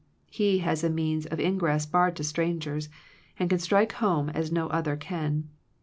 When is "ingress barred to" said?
1.39-2.23